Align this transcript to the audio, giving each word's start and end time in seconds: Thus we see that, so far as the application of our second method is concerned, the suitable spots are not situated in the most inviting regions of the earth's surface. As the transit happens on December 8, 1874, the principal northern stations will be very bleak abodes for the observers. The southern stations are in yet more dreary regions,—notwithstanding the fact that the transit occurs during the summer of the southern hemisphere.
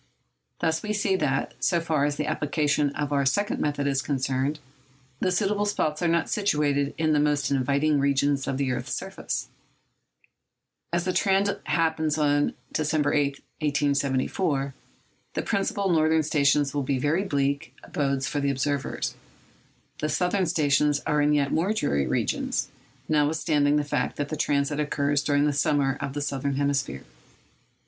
Thus 0.61 0.81
we 0.81 0.93
see 0.93 1.15
that, 1.17 1.53
so 1.63 1.79
far 1.79 2.05
as 2.05 2.15
the 2.15 2.25
application 2.25 2.89
of 2.95 3.13
our 3.13 3.23
second 3.23 3.59
method 3.59 3.85
is 3.85 4.01
concerned, 4.01 4.57
the 5.19 5.31
suitable 5.31 5.67
spots 5.67 6.01
are 6.01 6.07
not 6.07 6.27
situated 6.27 6.95
in 6.97 7.13
the 7.13 7.19
most 7.19 7.51
inviting 7.51 7.99
regions 7.99 8.47
of 8.47 8.57
the 8.57 8.71
earth's 8.71 8.95
surface. 8.95 9.49
As 10.91 11.03
the 11.05 11.13
transit 11.13 11.61
happens 11.65 12.17
on 12.17 12.55
December 12.71 13.13
8, 13.13 13.27
1874, 13.59 14.73
the 15.35 15.43
principal 15.43 15.87
northern 15.91 16.23
stations 16.23 16.73
will 16.73 16.81
be 16.81 16.97
very 16.97 17.23
bleak 17.23 17.71
abodes 17.83 18.25
for 18.25 18.39
the 18.39 18.49
observers. 18.49 19.13
The 19.99 20.09
southern 20.09 20.47
stations 20.47 21.01
are 21.05 21.21
in 21.21 21.31
yet 21.31 21.51
more 21.51 21.73
dreary 21.73 22.07
regions,—notwithstanding 22.07 23.75
the 23.75 23.83
fact 23.83 24.15
that 24.15 24.29
the 24.29 24.35
transit 24.35 24.79
occurs 24.79 25.21
during 25.21 25.45
the 25.45 25.53
summer 25.53 25.95
of 26.01 26.13
the 26.15 26.21
southern 26.23 26.55
hemisphere. 26.55 27.03